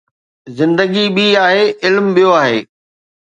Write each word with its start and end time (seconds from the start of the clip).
زندگي 0.59 1.05
ٻي 1.15 1.25
آهي، 1.45 1.63
علم 1.85 2.05
ٻيو 2.15 2.31
آهي 2.41 2.59